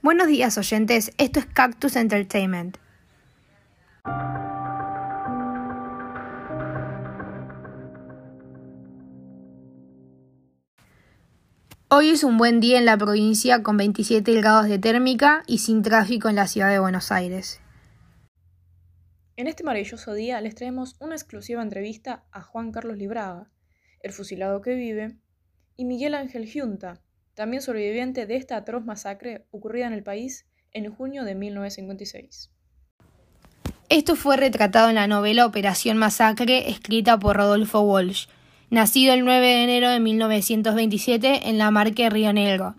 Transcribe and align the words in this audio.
Buenos 0.00 0.28
días 0.28 0.56
oyentes, 0.56 1.10
esto 1.18 1.40
es 1.40 1.46
Cactus 1.46 1.96
Entertainment. 1.96 2.78
Hoy 11.88 12.10
es 12.10 12.22
un 12.22 12.38
buen 12.38 12.60
día 12.60 12.78
en 12.78 12.84
la 12.84 12.96
provincia 12.96 13.64
con 13.64 13.76
27 13.76 14.32
grados 14.34 14.68
de 14.68 14.78
térmica 14.78 15.42
y 15.48 15.58
sin 15.58 15.82
tráfico 15.82 16.28
en 16.28 16.36
la 16.36 16.46
ciudad 16.46 16.70
de 16.70 16.78
Buenos 16.78 17.10
Aires. 17.10 17.60
En 19.34 19.48
este 19.48 19.64
maravilloso 19.64 20.14
día 20.14 20.40
les 20.40 20.54
traemos 20.54 20.94
una 21.00 21.16
exclusiva 21.16 21.60
entrevista 21.60 22.24
a 22.30 22.42
Juan 22.42 22.70
Carlos 22.70 22.96
Libraga, 22.96 23.50
el 24.00 24.12
fusilado 24.12 24.60
que 24.60 24.76
vive, 24.76 25.16
y 25.76 25.84
Miguel 25.84 26.14
Ángel 26.14 26.48
Junta, 26.48 27.00
también 27.38 27.62
sobreviviente 27.62 28.26
de 28.26 28.34
esta 28.34 28.56
atroz 28.56 28.84
masacre 28.84 29.46
ocurrida 29.52 29.86
en 29.86 29.92
el 29.92 30.02
país 30.02 30.44
en 30.72 30.92
junio 30.92 31.22
de 31.22 31.36
1956. 31.36 32.50
Esto 33.88 34.16
fue 34.16 34.36
retratado 34.36 34.88
en 34.88 34.96
la 34.96 35.06
novela 35.06 35.46
Operación 35.46 35.98
Masacre, 35.98 36.68
escrita 36.68 37.16
por 37.16 37.36
Rodolfo 37.36 37.80
Walsh, 37.80 38.26
nacido 38.70 39.14
el 39.14 39.24
9 39.24 39.46
de 39.46 39.62
enero 39.62 39.88
de 39.88 40.00
1927 40.00 41.48
en 41.48 41.58
la 41.58 41.70
Marque 41.70 42.10
Río 42.10 42.32
Negro. 42.32 42.74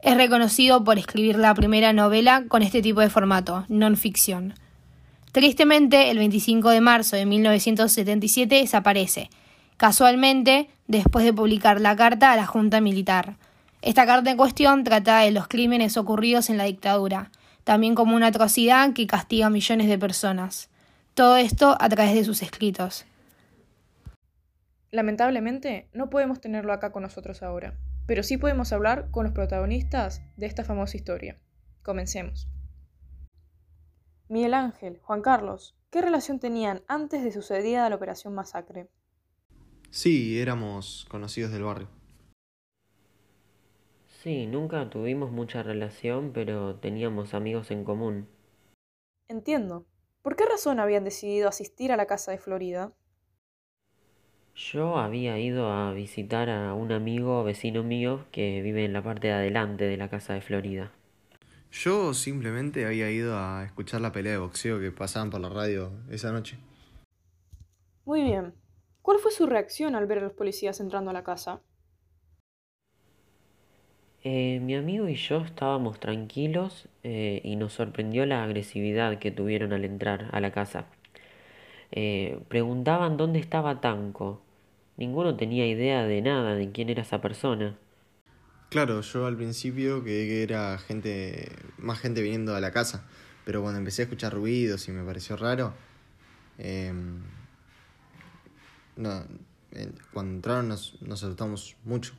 Es 0.00 0.16
reconocido 0.16 0.84
por 0.84 0.96
escribir 0.96 1.36
la 1.36 1.52
primera 1.52 1.92
novela 1.92 2.44
con 2.46 2.62
este 2.62 2.82
tipo 2.82 3.00
de 3.00 3.10
formato, 3.10 3.66
non-ficción. 3.68 4.54
Tristemente, 5.32 6.12
el 6.12 6.18
25 6.18 6.70
de 6.70 6.80
marzo 6.80 7.16
de 7.16 7.26
1977 7.26 8.60
desaparece, 8.60 9.28
casualmente 9.76 10.68
después 10.86 11.24
de 11.24 11.32
publicar 11.32 11.80
la 11.80 11.96
carta 11.96 12.30
a 12.30 12.36
la 12.36 12.46
Junta 12.46 12.80
Militar. 12.80 13.38
Esta 13.84 14.06
carta 14.06 14.30
en 14.30 14.38
cuestión 14.38 14.82
trata 14.82 15.18
de 15.18 15.30
los 15.30 15.46
crímenes 15.46 15.98
ocurridos 15.98 16.48
en 16.48 16.56
la 16.56 16.64
dictadura, 16.64 17.30
también 17.64 17.94
como 17.94 18.16
una 18.16 18.28
atrocidad 18.28 18.94
que 18.94 19.06
castiga 19.06 19.48
a 19.48 19.50
millones 19.50 19.88
de 19.88 19.98
personas. 19.98 20.70
Todo 21.12 21.36
esto 21.36 21.76
a 21.78 21.86
través 21.90 22.14
de 22.14 22.24
sus 22.24 22.40
escritos. 22.40 23.04
Lamentablemente, 24.90 25.90
no 25.92 26.08
podemos 26.08 26.40
tenerlo 26.40 26.72
acá 26.72 26.92
con 26.92 27.02
nosotros 27.02 27.42
ahora, 27.42 27.76
pero 28.06 28.22
sí 28.22 28.38
podemos 28.38 28.72
hablar 28.72 29.10
con 29.10 29.24
los 29.24 29.34
protagonistas 29.34 30.22
de 30.38 30.46
esta 30.46 30.64
famosa 30.64 30.96
historia. 30.96 31.38
Comencemos. 31.82 32.48
Miguel 34.30 34.54
Ángel, 34.54 34.98
Juan 35.02 35.20
Carlos, 35.20 35.76
¿qué 35.90 36.00
relación 36.00 36.40
tenían 36.40 36.82
antes 36.88 37.22
de 37.22 37.32
sucedida 37.32 37.90
la 37.90 37.96
operación 37.96 38.34
masacre? 38.34 38.88
Sí, 39.90 40.40
éramos 40.40 41.04
conocidos 41.10 41.52
del 41.52 41.64
barrio. 41.64 41.93
Sí, 44.24 44.46
nunca 44.46 44.88
tuvimos 44.88 45.32
mucha 45.32 45.62
relación, 45.62 46.32
pero 46.32 46.76
teníamos 46.76 47.34
amigos 47.34 47.70
en 47.70 47.84
común. 47.84 48.26
Entiendo. 49.28 49.84
¿Por 50.22 50.34
qué 50.34 50.46
razón 50.46 50.80
habían 50.80 51.04
decidido 51.04 51.46
asistir 51.46 51.92
a 51.92 51.98
la 51.98 52.06
casa 52.06 52.32
de 52.32 52.38
Florida? 52.38 52.94
Yo 54.54 54.96
había 54.96 55.38
ido 55.38 55.70
a 55.70 55.92
visitar 55.92 56.48
a 56.48 56.72
un 56.72 56.90
amigo 56.90 57.44
vecino 57.44 57.82
mío 57.82 58.24
que 58.32 58.62
vive 58.62 58.86
en 58.86 58.94
la 58.94 59.02
parte 59.02 59.26
de 59.26 59.34
adelante 59.34 59.84
de 59.84 59.98
la 59.98 60.08
casa 60.08 60.32
de 60.32 60.40
Florida. 60.40 60.90
Yo 61.70 62.14
simplemente 62.14 62.86
había 62.86 63.10
ido 63.10 63.36
a 63.36 63.62
escuchar 63.66 64.00
la 64.00 64.12
pelea 64.12 64.32
de 64.32 64.38
boxeo 64.38 64.80
que 64.80 64.90
pasaban 64.90 65.28
por 65.28 65.42
la 65.42 65.50
radio 65.50 65.92
esa 66.10 66.32
noche. 66.32 66.56
Muy 68.06 68.22
bien. 68.22 68.54
¿Cuál 69.02 69.18
fue 69.18 69.32
su 69.32 69.44
reacción 69.44 69.94
al 69.94 70.06
ver 70.06 70.16
a 70.16 70.22
los 70.22 70.32
policías 70.32 70.80
entrando 70.80 71.10
a 71.10 71.14
la 71.14 71.24
casa? 71.24 71.60
Eh, 74.26 74.58
mi 74.62 74.74
amigo 74.74 75.06
y 75.06 75.16
yo 75.16 75.42
estábamos 75.42 76.00
tranquilos 76.00 76.88
eh, 77.02 77.42
y 77.44 77.56
nos 77.56 77.74
sorprendió 77.74 78.24
la 78.24 78.42
agresividad 78.42 79.18
que 79.18 79.30
tuvieron 79.30 79.74
al 79.74 79.84
entrar 79.84 80.30
a 80.32 80.40
la 80.40 80.50
casa. 80.50 80.86
Eh, 81.92 82.38
preguntaban 82.48 83.18
dónde 83.18 83.38
estaba 83.38 83.82
Tanco. 83.82 84.40
Ninguno 84.96 85.36
tenía 85.36 85.66
idea 85.66 86.04
de 86.04 86.22
nada 86.22 86.54
de 86.54 86.72
quién 86.72 86.88
era 86.88 87.02
esa 87.02 87.20
persona. 87.20 87.76
Claro, 88.70 89.02
yo 89.02 89.26
al 89.26 89.36
principio 89.36 90.02
creí 90.02 90.26
que 90.26 90.42
era 90.42 90.78
gente, 90.78 91.52
más 91.76 91.98
gente 91.98 92.22
viniendo 92.22 92.56
a 92.56 92.60
la 92.60 92.72
casa, 92.72 93.04
pero 93.44 93.60
cuando 93.60 93.78
empecé 93.78 94.02
a 94.02 94.04
escuchar 94.04 94.32
ruidos 94.32 94.88
y 94.88 94.92
me 94.92 95.04
pareció 95.04 95.36
raro, 95.36 95.74
em, 96.58 97.20
no, 98.96 99.22
cuando 100.12 100.34
entraron 100.36 100.68
nos, 100.68 101.00
nos 101.02 101.22
asustamos 101.22 101.76
mucho. 101.84 102.14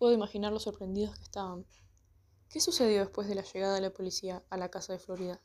Puedo 0.00 0.14
imaginar 0.14 0.50
los 0.50 0.62
sorprendidos 0.62 1.14
que 1.14 1.24
estaban. 1.24 1.66
¿Qué 2.48 2.58
sucedió 2.58 3.00
después 3.00 3.28
de 3.28 3.34
la 3.34 3.42
llegada 3.42 3.74
de 3.74 3.82
la 3.82 3.90
policía 3.90 4.42
a 4.48 4.56
la 4.56 4.70
casa 4.70 4.94
de 4.94 4.98
Florida? 4.98 5.40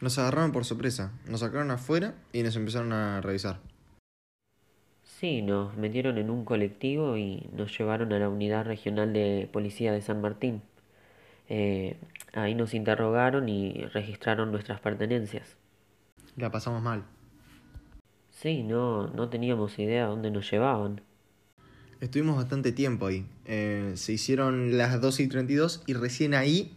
Nos 0.00 0.16
agarraron 0.18 0.52
por 0.52 0.64
sorpresa, 0.64 1.12
nos 1.26 1.40
sacaron 1.40 1.70
afuera 1.70 2.14
y 2.32 2.42
nos 2.42 2.56
empezaron 2.56 2.94
a 2.94 3.20
revisar. 3.20 3.60
Sí, 5.02 5.42
nos 5.42 5.76
metieron 5.76 6.16
en 6.16 6.30
un 6.30 6.46
colectivo 6.46 7.18
y 7.18 7.46
nos 7.52 7.76
llevaron 7.76 8.10
a 8.14 8.18
la 8.18 8.30
unidad 8.30 8.64
regional 8.64 9.12
de 9.12 9.50
policía 9.52 9.92
de 9.92 10.00
San 10.00 10.22
Martín. 10.22 10.62
Eh, 11.50 12.00
ahí 12.32 12.54
nos 12.54 12.72
interrogaron 12.72 13.50
y 13.50 13.84
registraron 13.84 14.50
nuestras 14.50 14.80
pertenencias. 14.80 15.58
La 16.36 16.50
pasamos 16.50 16.80
mal. 16.80 17.04
Sí, 18.30 18.62
no, 18.62 19.08
no 19.08 19.28
teníamos 19.28 19.78
idea 19.78 20.04
de 20.04 20.08
dónde 20.08 20.30
nos 20.30 20.50
llevaban. 20.50 21.02
Estuvimos 22.00 22.36
bastante 22.36 22.72
tiempo 22.72 23.06
ahí. 23.06 23.26
Eh, 23.46 23.92
se 23.96 24.12
hicieron 24.12 24.76
las 24.76 25.00
12 25.00 25.22
y 25.24 25.28
32 25.28 25.82
y 25.86 25.94
recién 25.94 26.34
ahí 26.34 26.76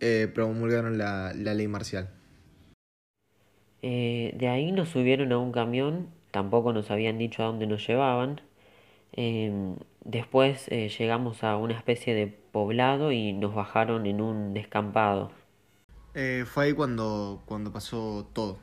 eh, 0.00 0.30
promulgaron 0.32 0.96
la, 0.98 1.32
la 1.34 1.54
ley 1.54 1.66
marcial. 1.68 2.08
Eh, 3.82 4.32
de 4.36 4.48
ahí 4.48 4.72
nos 4.72 4.88
subieron 4.90 5.32
a 5.32 5.38
un 5.38 5.52
camión, 5.52 6.08
tampoco 6.30 6.72
nos 6.72 6.90
habían 6.90 7.18
dicho 7.18 7.42
a 7.42 7.46
dónde 7.46 7.66
nos 7.66 7.86
llevaban. 7.86 8.40
Em, 9.12 9.76
después 10.04 10.68
llegamos 10.68 11.44
a 11.44 11.56
una 11.56 11.74
especie 11.76 12.14
de 12.14 12.28
poblado 12.28 13.12
y 13.12 13.32
nos 13.34 13.54
bajaron 13.54 14.06
en 14.06 14.20
un 14.22 14.54
descampado. 14.54 15.32
Eh, 16.14 16.44
fue 16.46 16.64
ahí 16.66 16.72
cuando, 16.72 17.42
cuando 17.46 17.72
pasó 17.72 18.28
todo. 18.32 18.58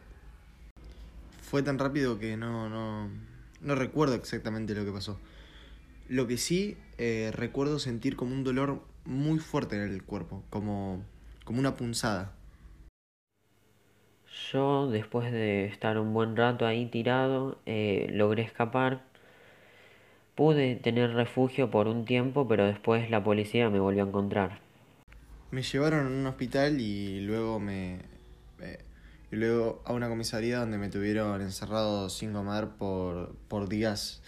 Fue 1.42 1.64
tan 1.64 1.80
rápido 1.80 2.20
que 2.20 2.36
no, 2.38 2.70
no, 2.70 3.10
no 3.62 3.76
recuerdo 3.76 4.16
exactamente 4.16 4.76
lo 4.76 4.84
que 4.86 4.92
pasó. 4.92 5.18
Lo 6.10 6.28
que 6.28 6.38
sí 6.38 6.78
recuerdo 7.34 7.80
sentir 7.80 8.16
como 8.16 8.34
un 8.34 8.44
dolor 8.44 8.82
muy 9.06 9.40
fuerte 9.40 9.76
en 9.76 9.84
el 9.84 10.04
cuerpo, 10.04 10.44
como, 10.50 11.04
como 11.44 11.60
una 11.60 11.76
punzada. 11.76 12.34
Yo, 14.52 14.88
después 14.90 15.32
de 15.32 15.66
estar 15.66 15.98
un 15.98 16.14
buen 16.14 16.36
rato 16.36 16.66
ahí 16.66 16.86
tirado, 16.86 17.60
eh, 17.66 18.08
logré 18.12 18.44
escapar. 18.44 19.02
Pude 20.36 20.76
tener 20.76 21.14
refugio 21.14 21.72
por 21.72 21.88
un 21.88 22.06
tiempo, 22.06 22.48
pero 22.48 22.66
después 22.66 23.10
la 23.10 23.24
policía 23.24 23.70
me 23.70 23.80
volvió 23.80 24.04
a 24.04 24.08
encontrar. 24.08 24.60
Me 25.52 25.64
llevaron 25.64 26.06
a 26.06 26.10
un 26.10 26.26
hospital 26.28 26.80
y 26.80 27.22
luego 27.22 27.60
me... 27.60 28.00
Eh, 28.62 28.80
y 29.32 29.36
luego 29.36 29.82
a 29.86 29.94
una 29.94 30.08
comisaría 30.08 30.60
donde 30.60 30.78
me 30.78 30.90
tuvieron 30.90 31.42
encerrado 31.42 32.10
sin 32.10 32.32
comer 32.32 32.70
por, 32.78 33.36
por 33.48 33.68
días 33.68 34.22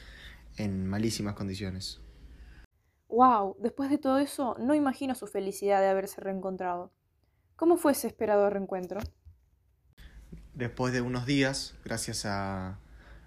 en 0.58 0.88
malísimas 0.88 1.36
condiciones. 1.36 2.02
¡Wow! 3.10 3.56
Después 3.60 3.90
de 3.90 3.98
todo 3.98 4.20
eso, 4.20 4.56
no 4.60 4.76
imagino 4.76 5.16
su 5.16 5.28
felicidad 5.28 5.82
de 5.82 5.90
haberse 5.90 6.22
reencontrado. 6.22 6.92
¿Cómo 7.56 7.78
fue 7.78 7.92
ese 7.94 8.08
esperado 8.08 8.50
reencuentro? 8.50 9.00
Después 10.54 10.94
de 10.94 11.02
unos 11.02 11.26
días, 11.26 11.76
gracias 11.84 12.26
a, 12.26 12.80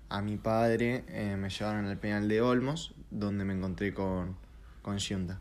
a 0.09 0.23
mi 0.23 0.37
padre, 0.37 1.05
eh, 1.09 1.37
me 1.37 1.51
llevaron 1.51 1.87
al 1.87 1.99
penal 1.99 2.29
de 2.29 2.41
Olmos, 2.43 2.95
donde 3.11 3.45
me 3.45 3.55
encontré 3.55 3.95
con, 3.95 4.37
con 4.83 4.99
Yunda. 4.99 5.41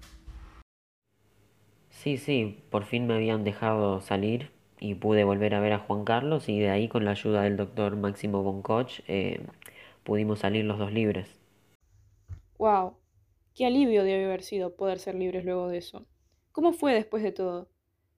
Sí, 1.89 2.17
sí, 2.17 2.63
por 2.71 2.85
fin 2.85 3.07
me 3.07 3.15
habían 3.15 3.43
dejado 3.43 4.01
salir 4.01 4.51
y 4.79 4.95
pude 4.95 5.23
volver 5.23 5.53
a 5.53 5.59
ver 5.59 5.73
a 5.73 5.79
Juan 5.79 6.05
Carlos 6.05 6.49
y 6.49 6.59
de 6.59 6.69
ahí 6.71 6.87
con 6.87 7.05
la 7.05 7.11
ayuda 7.11 7.43
del 7.43 7.57
doctor 7.57 7.95
Máximo 7.97 8.43
Boncoch 8.43 9.01
eh, 9.07 9.45
pudimos 10.03 10.39
salir 10.39 10.65
los 10.65 10.79
dos 10.79 10.91
libres. 10.91 11.40
¡Wow! 12.61 12.99
Qué 13.55 13.65
alivio 13.65 14.03
debe 14.03 14.25
haber 14.25 14.43
sido 14.43 14.75
poder 14.75 14.99
ser 14.99 15.15
libres 15.15 15.43
luego 15.45 15.67
de 15.67 15.79
eso. 15.79 16.05
¿Cómo 16.51 16.73
fue 16.73 16.93
después 16.93 17.23
de 17.23 17.31
todo? 17.31 17.71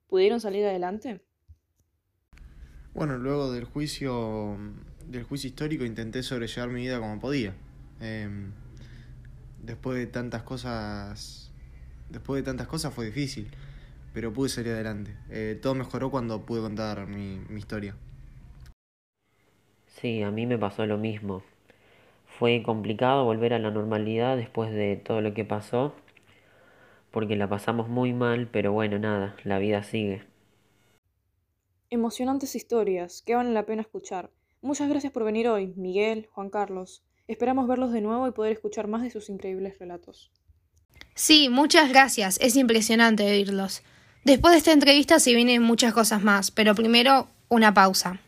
¿Pudieron 0.08 0.42
salir 0.42 0.66
adelante? 0.66 1.22
Bueno, 2.94 3.18
luego 3.18 3.52
del 3.52 3.66
juicio, 3.66 4.58
del 5.08 5.24
juicio 5.24 5.48
histórico 5.50 5.86
intenté 5.86 6.24
sobrellevar 6.24 6.70
mi 6.70 6.82
vida 6.82 7.00
como 7.00 7.20
podía. 7.20 7.54
Eh, 8.02 8.30
después 9.62 9.98
de 9.98 10.08
tantas 10.08 10.44
cosas, 10.44 11.52
después 12.10 12.42
de 12.42 12.44
tantas 12.44 12.68
cosas 12.68 12.94
fue 12.94 13.06
difícil, 13.06 13.50
pero 14.14 14.34
pude 14.34 14.50
salir 14.50 14.74
adelante. 14.74 15.16
Eh, 15.30 15.60
todo 15.62 15.76
mejoró 15.76 16.12
cuando 16.12 16.46
pude 16.46 16.62
contar 16.62 17.08
mi, 17.08 17.40
mi 17.50 17.60
historia. 17.60 17.96
Sí, 19.88 20.22
a 20.24 20.30
mí 20.30 20.46
me 20.46 20.58
pasó 20.58 20.86
lo 20.86 20.98
mismo. 20.98 21.42
Fue 22.40 22.64
complicado 22.64 23.26
volver 23.26 23.54
a 23.54 23.60
la 23.60 23.72
normalidad 23.72 24.38
después 24.38 24.72
de 24.72 24.96
todo 24.96 25.22
lo 25.22 25.34
que 25.34 25.46
pasó, 25.46 25.94
porque 27.12 27.36
la 27.36 27.48
pasamos 27.48 27.90
muy 27.90 28.14
mal, 28.14 28.48
pero 28.52 28.72
bueno, 28.72 28.98
nada, 29.00 29.36
la 29.44 29.60
vida 29.60 29.84
sigue. 29.84 30.24
Emocionantes 31.90 32.56
historias 32.56 33.22
que 33.22 33.36
valen 33.36 33.54
la 33.54 33.66
pena 33.66 33.84
escuchar. 33.84 34.32
Muchas 34.62 34.90
gracias 34.90 35.14
por 35.14 35.24
venir 35.24 35.48
hoy, 35.48 35.74
Miguel, 35.76 36.28
Juan 36.32 36.50
Carlos. 36.50 37.04
Esperamos 37.28 37.68
verlos 37.68 37.92
de 37.92 38.02
nuevo 38.02 38.28
y 38.28 38.32
poder 38.32 38.52
escuchar 38.52 38.88
más 38.88 39.04
de 39.04 39.12
sus 39.12 39.30
increíbles 39.30 39.78
relatos. 39.78 40.32
Sí, 41.16 41.50
muchas 41.50 41.90
gracias. 41.90 42.40
Es 42.42 42.56
impresionante 42.56 43.24
oírlos. 43.24 43.84
Después 44.26 44.54
de 44.54 44.58
esta 44.58 44.72
entrevista 44.72 45.20
se 45.20 45.36
vienen 45.36 45.62
muchas 45.62 45.94
cosas 45.94 46.24
más, 46.24 46.50
pero 46.50 46.74
primero 46.76 47.28
una 47.50 47.74
pausa. 47.74 48.20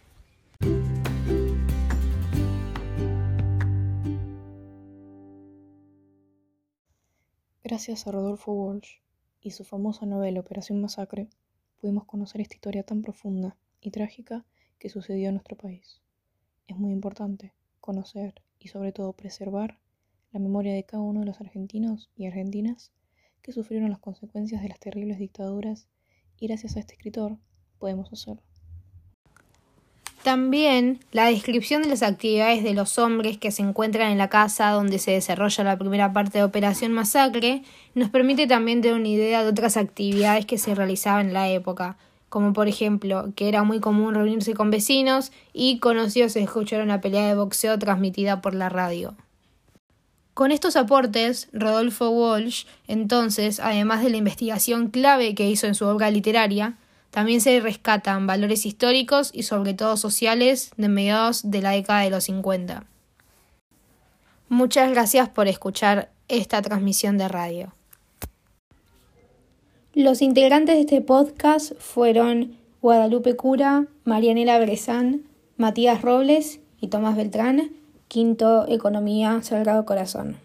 Gracias 7.68 8.06
a 8.06 8.12
Rodolfo 8.12 8.52
Walsh 8.54 9.00
y 9.42 9.50
su 9.50 9.64
famosa 9.64 10.06
novela 10.06 10.40
Operación 10.40 10.80
Masacre, 10.80 11.30
pudimos 11.82 12.06
conocer 12.06 12.40
esta 12.42 12.54
historia 12.54 12.84
tan 12.84 13.02
profunda 13.02 13.58
y 13.82 13.90
trágica 13.90 14.46
que 14.78 14.90
sucedió 14.90 15.30
en 15.30 15.34
nuestro 15.34 15.58
país. 15.58 16.00
Es 16.68 16.78
muy 16.78 16.92
importante 16.92 17.56
conocer 17.82 18.36
y 18.60 18.68
sobre 18.68 18.92
todo 18.92 19.14
preservar 19.14 19.80
la 20.32 20.40
memoria 20.40 20.76
de 20.76 20.84
cada 20.84 21.02
uno 21.02 21.22
de 21.22 21.26
los 21.26 21.42
argentinos 21.42 22.12
y 22.16 22.28
argentinas 22.28 22.92
que 23.42 23.52
sufrieron 23.52 23.90
las 23.90 23.98
consecuencias 24.00 24.62
de 24.62 24.70
las 24.70 24.80
terribles 24.80 25.18
dictaduras 25.18 25.88
y 26.38 26.46
gracias 26.46 26.76
a 26.76 26.82
este 26.82 26.94
escritor 26.94 27.40
podemos 27.80 28.14
hacerlo. 28.14 28.44
También 30.26 31.02
la 31.12 31.28
descripción 31.28 31.84
de 31.84 31.90
las 31.90 32.02
actividades 32.02 32.64
de 32.64 32.74
los 32.74 32.98
hombres 32.98 33.38
que 33.38 33.52
se 33.52 33.62
encuentran 33.62 34.12
en 34.12 34.18
la 34.18 34.28
casa 34.28 34.72
donde 34.72 34.98
se 34.98 35.12
desarrolla 35.12 35.64
la 35.64 35.78
primera 35.78 36.14
parte 36.14 36.40
de 36.40 36.44
Operación 36.44 36.94
Masacre 36.94 37.62
nos 37.94 38.10
permite 38.10 38.48
también 38.48 38.82
tener 38.82 38.98
una 38.98 39.08
idea 39.08 39.44
de 39.44 39.50
otras 39.50 39.78
actividades 39.78 40.48
que 40.48 40.58
se 40.58 40.74
realizaban 40.74 41.28
en 41.28 41.34
la 41.34 41.50
época, 41.50 41.98
como 42.30 42.54
por 42.54 42.68
ejemplo 42.68 43.34
que 43.36 43.48
era 43.48 43.62
muy 43.62 43.80
común 43.80 44.16
reunirse 44.16 44.56
con 44.56 44.72
vecinos 44.72 45.32
y 45.54 45.78
conocidos 45.78 46.36
escuchar 46.38 46.82
una 46.82 47.02
pelea 47.02 47.28
de 47.28 47.36
boxeo 47.36 47.78
transmitida 47.78 48.42
por 48.42 48.56
la 48.56 48.70
radio. 48.70 49.14
Con 50.34 50.52
estos 50.52 50.76
aportes, 50.76 51.50
Rodolfo 51.54 52.10
Walsh, 52.10 52.66
entonces, 52.88 53.60
además 53.60 54.02
de 54.02 54.10
la 54.10 54.18
investigación 54.18 54.88
clave 54.88 55.36
que 55.36 55.48
hizo 55.48 55.68
en 55.68 55.76
su 55.76 55.86
obra 55.86 56.10
literaria, 56.10 56.80
también 57.16 57.40
se 57.40 57.62
rescatan 57.62 58.28
valores 58.28 58.66
históricos 58.66 59.30
y 59.34 59.44
sobre 59.44 59.74
todo 59.74 59.96
sociales 59.96 60.72
de 60.76 60.90
mediados 60.90 61.50
de 61.50 61.62
la 61.62 61.72
década 61.72 62.02
de 62.02 62.10
los 62.10 62.26
50. 62.26 62.84
Muchas 64.50 64.92
gracias 64.92 65.30
por 65.30 65.48
escuchar 65.48 66.12
esta 66.28 66.62
transmisión 66.62 67.18
de 67.18 67.30
radio. 67.30 67.74
Los 69.94 70.22
integrantes 70.22 70.76
de 70.76 70.82
este 70.82 71.00
podcast 71.00 71.72
fueron 71.80 72.58
Guadalupe 72.82 73.38
Cura, 73.38 73.86
Marianela 74.04 74.60
Brezán, 74.60 75.22
Matías 75.56 76.02
Robles 76.02 76.60
y 76.82 76.90
Tomás 76.90 77.16
Beltrán, 77.16 77.72
Quinto 78.10 78.68
Economía 78.68 79.42
Salgado 79.42 79.86
Corazón. 79.86 80.45